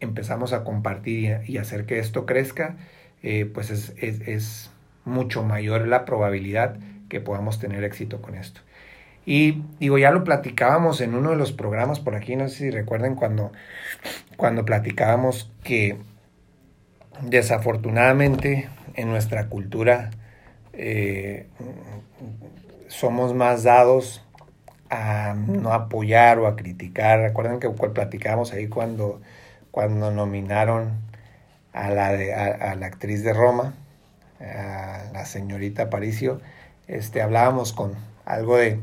[0.00, 2.76] empezamos a compartir y, hacer que esto crezca,
[3.22, 4.70] eh, pues es, es, es
[5.04, 6.76] mucho mayor la probabilidad
[7.08, 8.60] que podamos tener éxito con esto.
[9.26, 12.70] Y digo, ya lo platicábamos en uno de los programas por aquí, no sé si
[12.70, 13.52] recuerden cuando,
[14.36, 15.96] cuando platicábamos que
[17.22, 20.10] desafortunadamente en nuestra cultura
[20.72, 21.46] eh,
[22.88, 24.24] somos más dados
[24.90, 27.20] a no apoyar o a criticar.
[27.20, 29.20] Recuerden que platicábamos ahí cuando,
[29.70, 30.92] cuando nominaron
[31.72, 33.74] a la, de, a, la actriz de Roma,
[34.40, 36.40] a la señorita Paricio,
[36.86, 38.80] este, hablábamos con algo de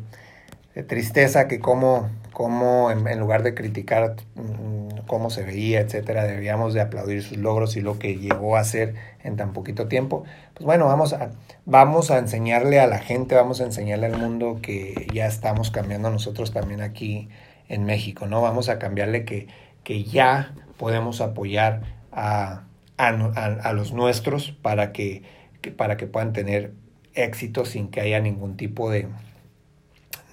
[0.76, 6.74] de tristeza que como, como en, lugar de criticar mm, cómo se veía, etcétera, debíamos
[6.74, 10.24] de aplaudir sus logros y lo que llegó a hacer en tan poquito tiempo.
[10.54, 11.32] Pues bueno, vamos a,
[11.66, 16.10] vamos a enseñarle a la gente, vamos a enseñarle al mundo que ya estamos cambiando
[16.10, 17.30] nosotros también aquí
[17.68, 18.42] en México, ¿no?
[18.42, 19.48] Vamos a cambiarle que,
[19.84, 22.64] que ya podemos apoyar a,
[22.98, 25.24] a, a los nuestros para que,
[25.62, 26.74] que, para que puedan tener
[27.14, 29.08] éxito sin que haya ningún tipo de,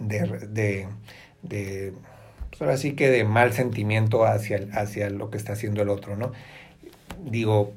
[0.00, 0.88] de,
[1.42, 1.92] de
[2.50, 6.16] pues ahora sí que de mal sentimiento hacia, hacia lo que está haciendo el otro,
[6.16, 6.32] ¿no?
[7.24, 7.74] Digo,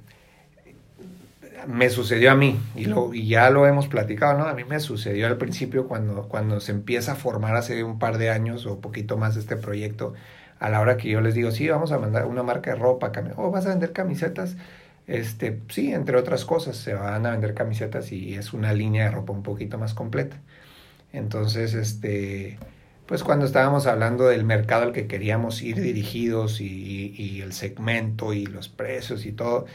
[1.68, 4.46] me sucedió a mí y, lo, y ya lo hemos platicado, ¿no?
[4.46, 8.18] A mí me sucedió al principio cuando, cuando se empieza a formar hace un par
[8.18, 10.14] de años o poquito más este proyecto,
[10.60, 13.12] a la hora que yo les digo, sí, vamos a mandar una marca de ropa,
[13.36, 14.58] o oh, vas a vender camisetas,
[15.08, 19.12] este, sí, entre otras cosas, se van a vender camisetas y es una línea de
[19.12, 20.38] ropa un poquito más completa.
[21.14, 22.58] Entonces, este,
[23.12, 28.46] pues cuando estábamos hablando del mercado al que queríamos ir dirigidos y, el segmento y
[28.46, 29.66] los precios y todo,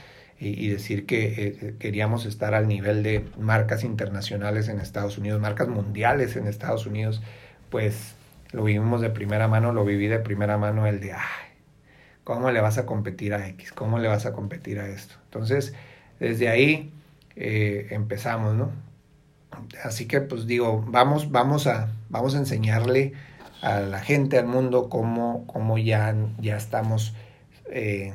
[0.41, 5.69] y, decir que eh, queríamos estar al nivel de marcas internacionales en Estados Unidos, marcas
[5.69, 7.21] mundiales en Estados Unidos,
[7.69, 8.15] pues
[8.53, 11.53] lo vivimos de primera mano, lo viví de primera mano el de, ay,
[12.25, 13.71] ¿cómo le vas a competir a X?
[13.71, 15.15] ¿Cómo le vas a competir a esto?
[15.25, 15.75] Entonces,
[16.21, 16.91] desde ahí
[17.37, 18.86] eh, empezamos, ¿no?
[19.85, 23.13] Así que pues digo, vamos, vamos, a, vamos a enseñarle
[23.63, 27.15] a la gente, al mundo, cómo, cómo ya, ya estamos
[27.71, 28.13] eh,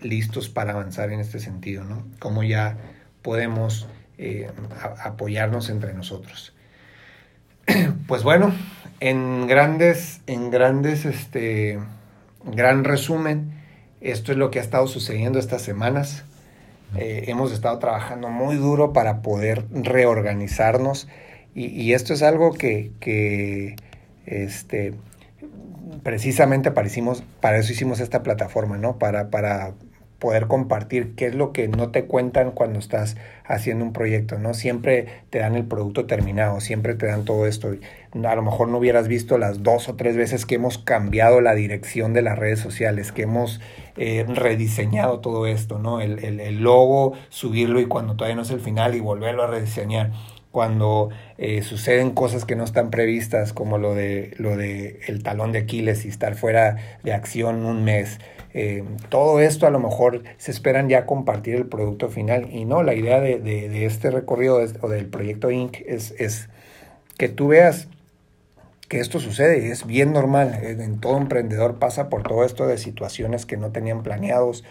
[0.00, 2.04] listos para avanzar en este sentido, ¿no?
[2.18, 2.76] Cómo ya
[3.22, 4.50] podemos eh,
[5.02, 6.54] apoyarnos entre nosotros.
[8.06, 8.54] Pues bueno,
[9.00, 11.78] en grandes, en grandes, este,
[12.42, 13.52] gran resumen,
[14.00, 16.24] esto es lo que ha estado sucediendo estas semanas.
[16.96, 21.08] Eh, hemos estado trabajando muy duro para poder reorganizarnos
[21.54, 23.76] y, y esto es algo que, que
[24.26, 24.94] este,
[26.02, 26.88] precisamente para,
[27.40, 28.98] para eso hicimos esta plataforma, ¿no?
[28.98, 29.74] Para, para
[30.18, 34.52] poder compartir qué es lo que no te cuentan cuando estás haciendo un proyecto, ¿no?
[34.52, 37.70] Siempre te dan el producto terminado, siempre te dan todo esto.
[38.24, 41.54] A lo mejor no hubieras visto las dos o tres veces que hemos cambiado la
[41.54, 43.60] dirección de las redes sociales, que hemos
[43.96, 46.00] eh, rediseñado todo esto, ¿no?
[46.00, 49.46] El, el, el logo, subirlo y cuando todavía no es el final y volverlo a
[49.46, 50.10] rediseñar
[50.50, 55.52] cuando eh, suceden cosas que no están previstas, como lo de, lo de el talón
[55.52, 58.18] de Aquiles y estar fuera de acción un mes.
[58.54, 62.82] Eh, todo esto a lo mejor se esperan ya compartir el producto final y no,
[62.82, 65.76] la idea de, de, este recorrido o del proyecto Inc.
[65.86, 66.48] Es, es
[67.18, 67.88] que tú veas
[68.88, 73.44] que esto sucede, es bien normal, en todo emprendedor pasa por todo esto de situaciones
[73.44, 74.64] que no tenían planeados,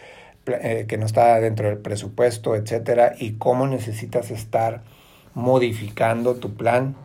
[0.48, 4.82] eh, que no está dentro del presupuesto, etcétera, y cómo necesitas estar
[5.36, 6.96] modificando tu plan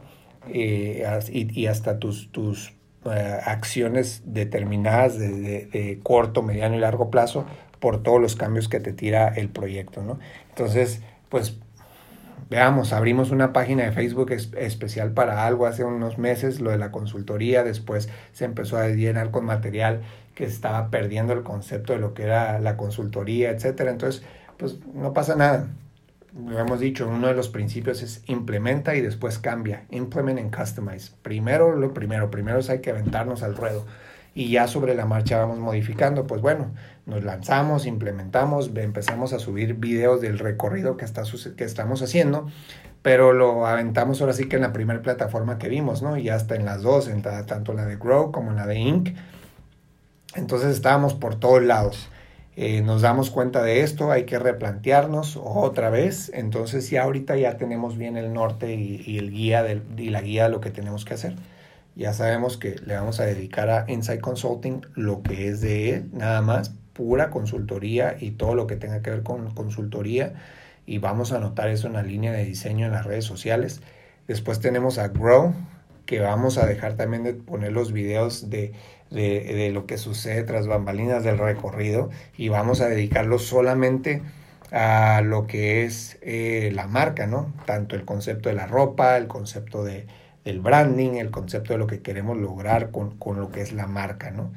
[0.49, 2.73] eh, y, y, hasta tus, tus
[3.05, 3.11] uh,
[3.45, 7.47] acciones determinadas de, de, de, corto, mediano y largo plazo
[7.81, 10.19] por todos los cambios que te tira el proyecto, ¿no?
[10.51, 11.57] Entonces, pues
[12.49, 16.79] veamos, abrimos una página de Facebook es, especial para algo hace unos meses, lo de
[16.79, 20.03] la consultoría, después se empezó a llenar con material
[20.35, 23.91] que estaba perdiendo el concepto de lo que era la consultoría, etcétera.
[23.91, 24.23] Entonces,
[24.59, 25.69] pues no pasa nada
[26.35, 29.85] lo hemos dicho, uno de los principios es implementa y después cambia.
[29.91, 31.13] Implement and customize.
[31.23, 33.85] Primero, lo primero, primero es hay que aventarnos al ruedo.
[34.35, 36.27] y ya sobre la marcha vamos modificando.
[36.27, 36.73] Pues bueno,
[37.05, 41.23] nos lanzamos, implementamos, empezamos a subir videos del recorrido que, está,
[41.57, 42.47] que estamos haciendo,
[43.03, 46.17] pero lo aventamos ahora sí que en la primera plataforma que vimos, ¿no?
[46.17, 49.11] Y hasta en las dos, en tanto la de Grow como la de Inc.
[50.35, 52.09] Entonces estábamos por todos lados.
[52.55, 56.31] Eh, nos damos cuenta de esto, hay que replantearnos otra vez.
[56.35, 59.65] Entonces ya ahorita ya tenemos bien el norte y, el guía
[59.97, 61.35] y la guía de lo que tenemos que hacer.
[61.95, 66.11] Ya sabemos que le vamos a dedicar a Insight Consulting lo que es de él,
[66.13, 70.35] nada más, pura consultoría y todo lo que tenga que ver con consultoría.
[70.87, 73.81] Y vamos a anotar eso en la línea de diseño en las redes sociales.
[74.27, 75.55] Después tenemos a Grow,
[76.07, 78.73] que vamos a dejar también de poner los videos de,
[79.13, 84.23] de, lo que sucede tras bambalinas del recorrido y vamos a dedicarlo solamente
[84.71, 87.53] a lo que es eh, la marca, ¿no?
[87.67, 90.07] Tanto el concepto de la ropa, el concepto de,
[90.45, 93.87] del branding, el concepto de lo que queremos lograr con, con lo que es la
[93.87, 94.53] marca, ¿no?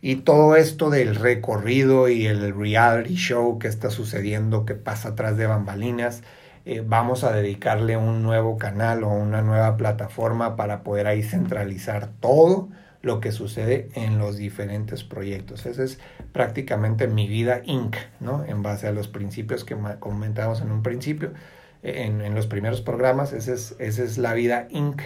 [0.00, 5.36] Y todo esto del recorrido y el reality show que está sucediendo, que pasa atrás
[5.36, 6.22] de bambalinas,
[6.64, 12.10] eh, vamos a dedicarle un nuevo canal o una nueva plataforma para poder ahí centralizar
[12.20, 12.68] todo
[13.02, 15.66] lo que sucede en los diferentes proyectos.
[15.66, 15.98] Esa es
[16.32, 18.44] prácticamente mi vida Inc., ¿no?
[18.44, 21.32] En base a los principios que comentábamos en un principio,
[21.82, 25.02] en, en los primeros programas, esa es, esa es la vida Inc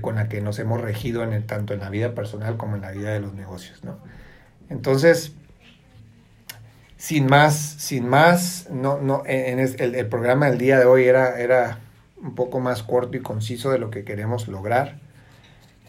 [0.00, 2.90] con la que nos hemos regido en tanto en la vida personal como en la
[2.90, 3.98] vida de los negocios, ¿no?
[4.68, 5.32] Entonces,
[6.96, 11.40] sin más, sin más, no, no, en el, el, programa del día de hoy era,
[11.40, 11.78] era
[12.22, 15.00] un poco más corto y conciso de lo que queremos lograr,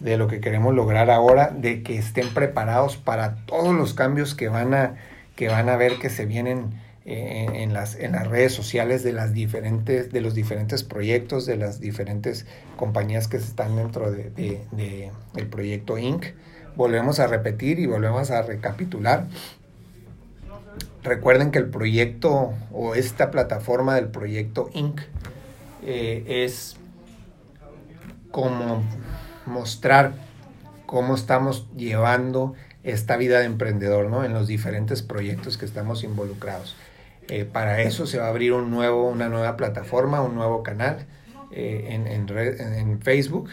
[0.02, 4.50] de lo que queremos lograr ahora, de que estén preparados para todos los cambios que
[4.50, 4.96] van a,
[5.36, 6.72] que van a ver que se vienen
[7.06, 11.80] en, las, en las redes sociales de, las diferentes, de los diferentes proyectos, de las
[11.80, 12.46] diferentes
[12.78, 16.26] compañías que están dentro de, de, del proyecto Inc.
[16.76, 19.28] Volvemos a repetir y volvemos a recapitular.
[21.04, 25.02] Recuerden que el proyecto o esta plataforma del proyecto Inc.
[25.84, 26.78] Eh, es
[28.30, 28.84] como
[29.46, 30.14] mostrar
[30.86, 34.24] cómo estamos llevando esta vida de emprendedor, ¿no?
[34.24, 36.76] En los diferentes proyectos que estamos involucrados.
[37.28, 41.06] Eh, para eso se va a abrir un nuevo, una nueva plataforma, un nuevo canal
[41.52, 43.52] eh, en, en, en, Facebook.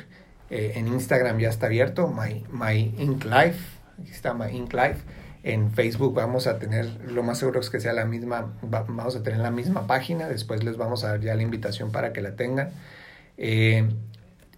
[0.51, 3.79] Eh, en Instagram ya está abierto, My, My Ink Life.
[4.01, 5.03] Aquí está My Ink Life.
[5.45, 9.23] En Facebook vamos a tener, lo más seguro es que sea la misma, vamos a
[9.23, 10.29] tener la misma página.
[10.29, 12.71] Después les vamos a dar ya la invitación para que la tengan.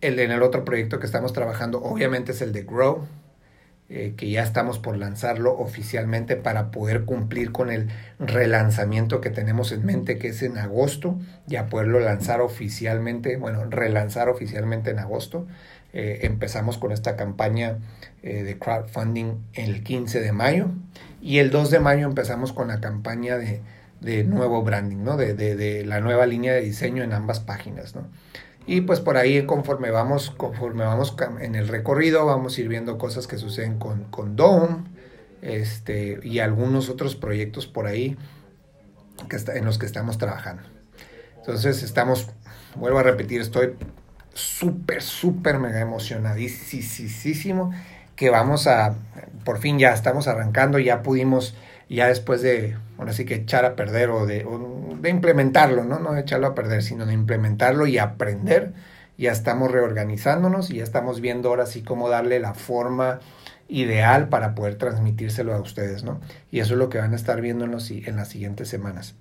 [0.01, 3.07] El, en el otro proyecto que estamos trabajando, obviamente, es el de Grow
[3.93, 7.89] eh, que ya estamos por lanzarlo oficialmente para poder cumplir con el
[8.21, 14.29] relanzamiento que tenemos en mente, que es en agosto, ya poderlo lanzar oficialmente, bueno, relanzar
[14.29, 15.49] oficialmente en agosto.
[15.93, 17.79] Eh, empezamos con esta campaña
[18.23, 20.69] eh, de crowdfunding el 15 de mayo
[21.21, 23.61] y el 2 de mayo empezamos con la campaña de,
[24.01, 25.17] de nuevo branding, ¿no?
[25.17, 27.97] De, de, de, la nueva línea de diseño en ambas páginas.
[27.97, 28.07] ¿no?
[28.71, 32.99] Y pues por ahí conforme vamos, conforme vamos en el recorrido, vamos a ir viendo
[32.99, 34.85] cosas que suceden con, con Dome
[35.43, 38.17] este, y algunos otros proyectos por ahí
[39.29, 40.63] que está, en los que estamos trabajando.
[41.39, 42.29] Entonces estamos,
[42.77, 43.75] vuelvo a repetir, estoy
[44.35, 47.73] súper, súper mega emocionadísimo
[48.15, 48.95] que vamos a,
[49.45, 51.57] por fin ya estamos arrancando, ya pudimos,
[51.97, 54.47] ya después de, bueno, así que echar a perder o de,
[55.09, 55.99] implementarlo, ¿no?
[55.99, 58.75] No de echarlo a perder, sino de implementarlo y aprender.
[59.19, 63.19] Ya estamos reorganizándonos y ya estamos viendo ahora sí cómo darle la forma
[63.67, 66.21] ideal para poder transmitírselo a ustedes, ¿no?
[66.53, 69.17] Y eso es lo que van a estar viendo en, los, en las siguientes semanas.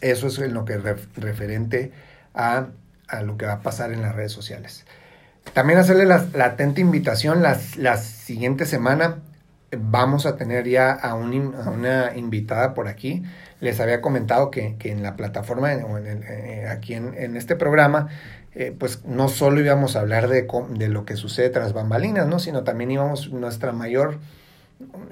[0.00, 1.90] Eso es en lo que referente
[2.34, 2.68] a,
[3.08, 4.84] a, lo que va a pasar en las redes sociales.
[5.52, 9.18] También hacerle la, atenta invitación, la, la siguiente semana
[9.80, 13.22] vamos a tener ya a, una invitada por aquí
[13.60, 17.56] les había comentado que, que en la plataforma o en eh, aquí en, en, este
[17.56, 18.08] programa,
[18.54, 22.38] eh, pues no solo íbamos a hablar de, de, lo que sucede tras bambalinas, ¿no?
[22.38, 24.18] sino también íbamos, nuestra mayor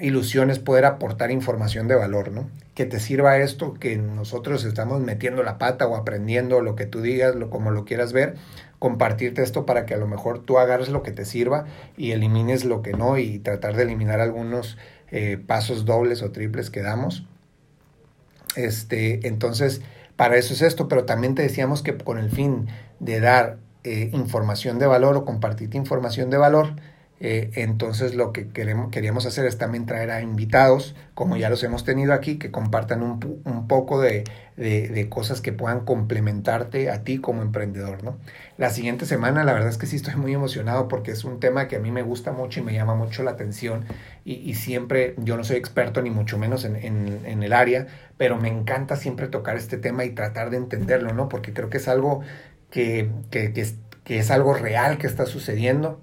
[0.01, 2.48] ilusión es poder aportar información de valor, ¿no?
[2.75, 7.00] Que te sirva esto, que nosotros estamos metiendo la pata o aprendiendo lo que tú
[7.00, 8.35] digas, lo, como lo quieras ver,
[8.83, 11.66] compartirte esto para que a lo mejor tú agarres lo que te sirva
[11.96, 14.76] y elimines lo que no y tratar de eliminar algunos
[15.12, 17.24] eh, pasos dobles o triples que damos.
[18.56, 19.83] Este, entonces,
[20.16, 22.66] para eso es esto, pero también te decíamos que con el fin
[22.98, 26.74] de dar eh, información de valor o compartir información de valor,
[27.25, 31.62] Eh, entonces lo que queremos, queríamos hacer es también traer a invitados, como ya los
[31.62, 34.25] hemos tenido aquí, que compartan un, un poco de,
[34.56, 38.02] de, de, cosas que puedan complementarte a ti como emprendedor.
[38.02, 38.18] ¿no?
[38.58, 41.68] La siguiente semana, la verdad es que sí estoy muy emocionado porque es un tema
[41.68, 43.85] que a mí me gusta mucho y me llama mucho la atención
[44.25, 47.87] y, y siempre, yo no soy experto ni mucho menos en, en, en, el área,
[48.16, 51.29] pero me encanta siempre tocar este tema y tratar de entenderlo, ¿no?
[51.29, 52.23] porque creo que es algo
[52.68, 56.00] que, que, que, es, que es algo real que está sucediendo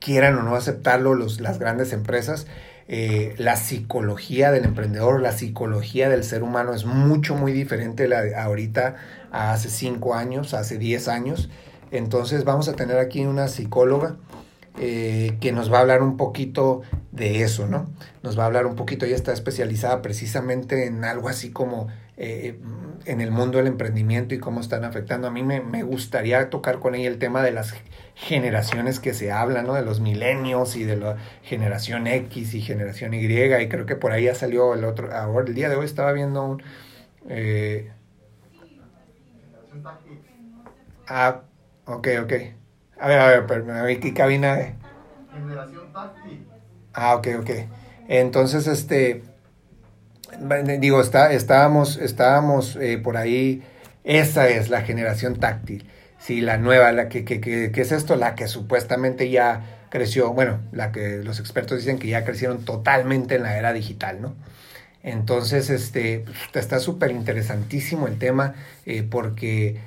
[0.00, 2.46] quieran o no aceptarlo los, las grandes empresas,
[2.90, 8.22] eh, la psicología del emprendedor, la psicología del ser humano es mucho, muy diferente la
[8.22, 8.96] de ahorita
[9.30, 11.50] a hace cinco años, hace diez años.
[11.90, 14.16] Entonces vamos a tener aquí una psicóloga
[14.78, 16.82] eh, que nos va a hablar un poquito
[17.12, 17.90] de eso, ¿no?
[18.22, 22.58] Nos va a hablar un poquito, ella está especializada precisamente en algo así como eh,
[23.04, 25.26] en el mundo del emprendimiento y cómo están afectando.
[25.26, 27.74] A mí me, me, gustaría tocar con ella el tema de las
[28.18, 29.74] generaciones que se hablan, ¿no?
[29.74, 34.10] De los milenios y de la generación X y generación Y, y creo que por
[34.10, 36.62] ahí ya salió el otro, ahora el día de hoy estaba viendo un...
[37.28, 37.92] Eh,
[41.06, 41.42] ah,
[41.86, 42.32] ok, ok.
[43.00, 44.74] A ver, a ver, pero a ver qué cabina.
[45.32, 46.46] Generación táctil.
[46.92, 47.50] Ah, ok, ok.
[48.08, 49.22] Entonces, este,
[50.80, 53.62] digo, está, estábamos, estábamos eh, por ahí,
[54.02, 55.88] esa es la generación táctil,
[56.28, 60.34] sí, la nueva, la que, que, que, que, es esto, la que supuestamente ya creció,
[60.34, 64.34] bueno, la que los expertos dicen que ya crecieron totalmente en la era digital, ¿no?
[65.02, 68.52] Entonces, este, está súper interesantísimo el tema
[68.84, 69.80] eh, porque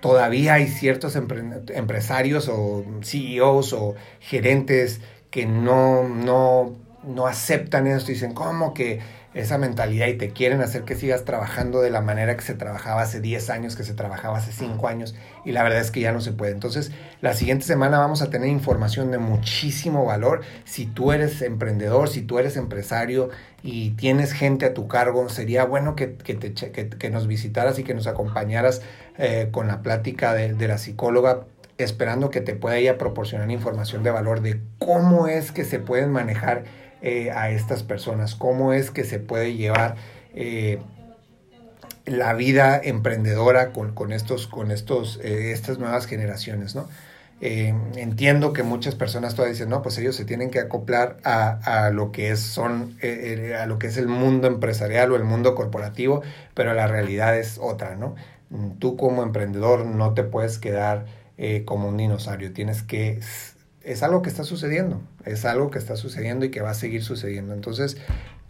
[0.00, 6.74] todavía hay ciertos empresarios o CEOs o gerentes que no, no,
[7.04, 9.00] no aceptan esto dicen, ¿cómo que
[9.36, 13.02] esa mentalidad y te quieren hacer que sigas trabajando de la manera que se trabajaba
[13.02, 15.14] hace 10 años, que se trabajaba hace 5 años
[15.44, 16.52] y la verdad es que ya no se puede.
[16.52, 20.40] Entonces, la siguiente semana vamos a tener información de muchísimo valor.
[20.64, 23.28] Si tú eres emprendedor, si tú eres empresario
[23.62, 27.78] y tienes gente a tu cargo, sería bueno que, que, te, que, que nos visitaras
[27.78, 28.80] y que nos acompañaras
[29.18, 31.44] eh, con la plática de, de la psicóloga
[31.78, 36.10] esperando que te pueda ella proporcionar información de valor de cómo es que se pueden
[36.10, 36.64] manejar
[37.02, 39.96] eh, a estas personas, cómo es que se puede llevar
[40.34, 40.80] eh,
[42.06, 46.88] la vida emprendedora con, con estos, con estos, eh, estas nuevas generaciones, ¿no?
[47.38, 51.90] Entiendo que muchas personas todavía dicen, no, pues ellos se tienen que acoplar a, a
[51.90, 56.22] lo que es son, a lo que es el mundo empresarial o el mundo corporativo,
[56.54, 58.14] pero la realidad es otra, ¿no?
[58.78, 61.04] Tú como emprendedor no te puedes quedar
[61.66, 63.20] como un dinosaurio, tienes que
[63.86, 67.04] es algo que está sucediendo, es algo que está sucediendo y que va a seguir
[67.04, 67.54] sucediendo.
[67.54, 67.96] Entonces,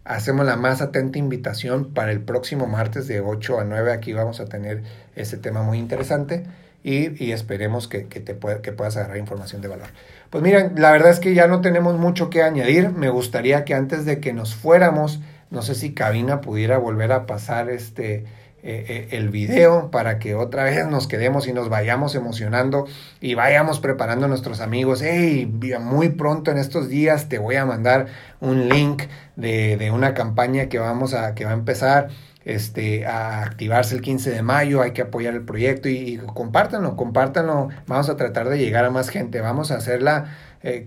[0.04, 3.92] hacemos la más atenta invitación para el próximo martes de 8 a 9.
[3.92, 4.82] Aquí vamos a tener
[5.14, 6.44] ese tema muy interesante
[6.82, 9.88] y, y esperemos que, que, te que puedas agarrar información de valor.
[10.30, 12.90] Pues miren, la verdad es que ya no tenemos mucho que añadir.
[12.90, 15.20] Me gustaría que antes de que nos fuéramos,
[15.50, 18.24] no sé si Cabina pudiera volver a pasar este
[18.68, 22.86] eh, el video para que otra vez nos quedemos y nos vayamos emocionando
[23.20, 25.02] y vayamos preparando a nuestros amigos.
[25.02, 25.46] Hey,
[25.80, 28.06] muy pronto en estos días te voy a mandar
[28.40, 29.04] un link
[29.36, 32.08] de, de una campaña que vamos a, que va a empezar
[32.46, 37.70] este, a activarse el 15 de mayo, hay que apoyar el proyecto y, compártanlo, compártanlo,
[37.88, 40.26] vamos a tratar de llegar a más gente, vamos a hacer la,
[40.62, 40.86] eh,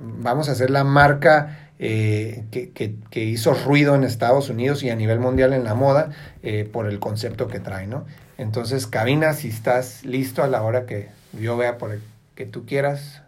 [0.00, 2.70] vamos a hacer la marca eh, que,
[3.10, 6.10] que, hizo ruido en Estados Unidos y a nivel mundial en la moda
[6.44, 8.06] eh, por el concepto que trae, ¿no?
[8.38, 12.00] Entonces, cabina, si estás listo a la hora que yo vea por el
[12.36, 13.24] que tú quieras,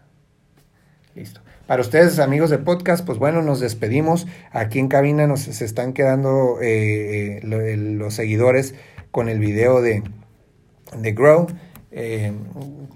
[1.15, 1.41] listo.
[1.67, 4.25] Para ustedes, amigos de podcast, pues bueno, nos despedimos.
[4.51, 8.73] Aquí en cabina nos se están quedando eh, los seguidores
[9.11, 10.01] con el video de,
[10.97, 11.47] de Grow.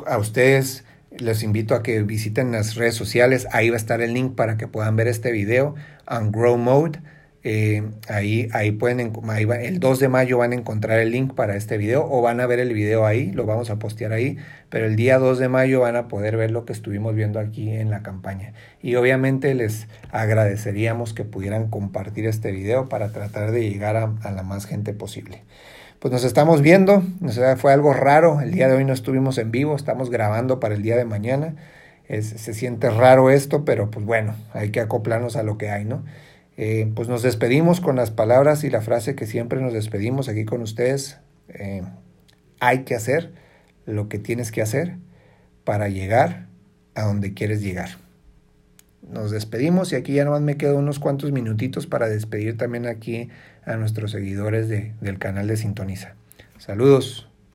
[0.08, 0.86] A ustedes
[1.20, 3.48] les invito a que visiten las redes sociales.
[3.52, 5.76] Ahí va a estar el link para que puedan ver este video
[6.10, 7.00] en Grow Mode.
[7.42, 9.14] Eh, ahí, ahí pueden,
[9.62, 12.46] el 2 de mayo van a encontrar el link para este video o van a
[12.46, 14.38] ver el video ahí, lo vamos a postear ahí,
[14.70, 17.70] pero el día 2 de mayo van a poder ver lo que estuvimos viendo aquí
[17.72, 18.54] en la campaña.
[18.82, 24.44] Y obviamente les agradeceríamos que pudieran compartir este video para tratar de llegar a la
[24.44, 25.44] más gente posible.
[26.00, 27.04] Pues nos estamos viendo,
[27.58, 30.82] fue algo raro, el día de hoy no estuvimos en vivo, estamos grabando para el
[30.82, 31.56] día de mañana.
[32.08, 36.06] Se siente raro esto, pero pues bueno, hay que acoplarnos a lo que hay, ¿no?
[36.56, 40.46] Eh, pues nos despedimos con las palabras y la frase que siempre nos despedimos aquí
[40.46, 41.20] con ustedes.
[41.50, 41.84] Eh,
[42.62, 43.34] hay que hacer
[43.86, 44.96] lo que tienes que hacer
[45.66, 46.48] para llegar
[46.96, 47.90] a donde quieres llegar.
[49.02, 53.30] Nos despedimos y aquí ya nomás me quedo unos cuantos minutitos para despedir también aquí
[53.66, 56.16] a nuestros seguidores de, del canal de Sintoniza.
[56.58, 57.29] Saludos.